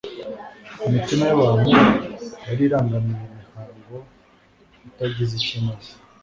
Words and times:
imitima 0.87 1.23
y'abantu 1.29 1.69
yari 2.47 2.61
irangamiye 2.67 3.23
imihango 3.31 3.95
itagize 4.89 5.33
icyo 5.39 5.55
imaze. 5.61 5.91